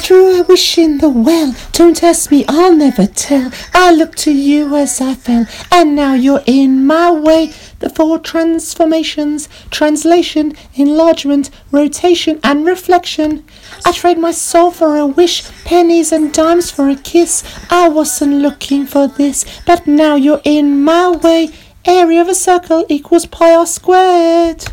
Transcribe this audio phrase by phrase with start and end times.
[0.00, 1.54] drew a wish in the well.
[1.72, 3.52] Don't ask me, I'll never tell.
[3.72, 7.52] I looked to you as I fell, and now you're in my way.
[7.78, 13.44] The four transformations translation, enlargement, rotation, and reflection.
[13.84, 17.44] I trade my soul for a wish, pennies and dimes for a kiss.
[17.70, 21.50] I wasn't looking for this, but now you're in my way.
[21.84, 24.64] Area of a circle equals pi r squared.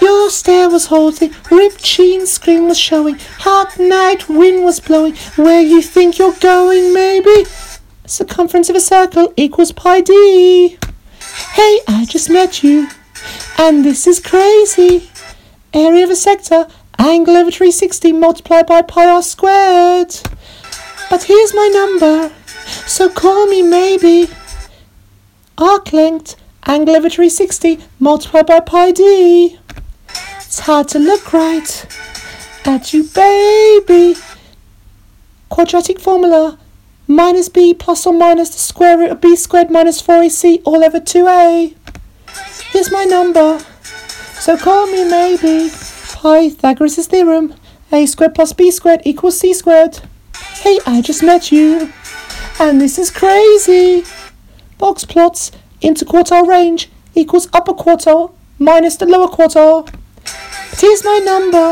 [0.00, 5.14] Your stare was holding, ripped jeans screen was showing, hot night wind was blowing.
[5.36, 7.44] Where you think you're going, maybe?
[8.06, 10.78] Circumference of a circle equals pi d.
[11.52, 12.88] Hey, I just met you,
[13.58, 15.10] and this is crazy.
[15.74, 16.66] Area of a sector,
[16.98, 20.14] angle over 360 multiplied by pi r squared.
[21.10, 22.32] But here's my number,
[22.86, 24.30] so call me maybe.
[25.58, 26.36] Arc length,
[26.66, 29.58] angle over 360 multiplied by pi d.
[30.66, 31.86] Hard to look right
[32.64, 34.14] at you, baby.
[35.48, 36.56] Quadratic formula
[37.08, 41.00] minus b plus or minus the square root of b squared minus 4ac all over
[41.00, 41.74] 2a.
[42.70, 43.58] Here's my number,
[44.38, 45.68] so call me maybe.
[45.68, 47.54] Pythagoras' theorem
[47.90, 49.98] a squared plus b squared equals c squared.
[50.60, 51.92] Hey, I just met you,
[52.60, 54.04] and this is crazy.
[54.78, 55.50] Box plots
[55.82, 59.92] interquartile range equals upper quartile minus the lower quartile.
[60.78, 61.58] Here's my number.